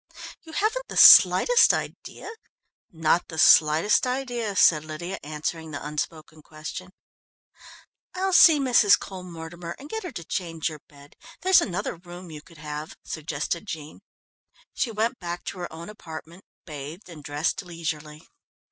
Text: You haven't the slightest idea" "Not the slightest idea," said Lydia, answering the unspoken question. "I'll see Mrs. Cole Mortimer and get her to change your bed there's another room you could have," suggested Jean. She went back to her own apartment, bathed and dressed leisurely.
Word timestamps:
You 0.41 0.53
haven't 0.53 0.87
the 0.87 0.97
slightest 0.97 1.75
idea" 1.75 2.27
"Not 2.91 3.27
the 3.27 3.37
slightest 3.37 4.07
idea," 4.07 4.55
said 4.55 4.83
Lydia, 4.83 5.19
answering 5.21 5.69
the 5.69 5.85
unspoken 5.85 6.41
question. 6.41 6.89
"I'll 8.15 8.33
see 8.33 8.57
Mrs. 8.59 8.97
Cole 8.97 9.21
Mortimer 9.21 9.75
and 9.77 9.91
get 9.91 10.01
her 10.01 10.11
to 10.13 10.23
change 10.23 10.69
your 10.69 10.81
bed 10.89 11.17
there's 11.41 11.61
another 11.61 11.97
room 11.97 12.31
you 12.31 12.41
could 12.41 12.57
have," 12.57 12.97
suggested 13.03 13.67
Jean. 13.67 14.01
She 14.73 14.89
went 14.89 15.19
back 15.19 15.43
to 15.43 15.59
her 15.59 15.71
own 15.71 15.87
apartment, 15.87 16.45
bathed 16.65 17.07
and 17.07 17.23
dressed 17.23 17.61
leisurely. 17.61 18.27